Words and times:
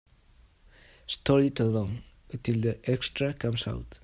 Stall 1.05 1.43
it 1.43 1.59
along 1.59 2.01
until 2.31 2.59
the 2.59 2.79
extra 2.89 3.33
comes 3.35 3.67
out. 3.67 3.99